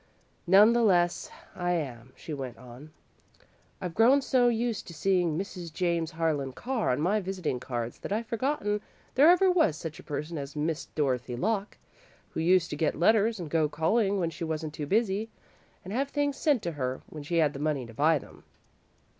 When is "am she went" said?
1.73-2.57